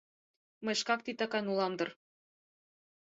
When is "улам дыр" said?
1.51-1.89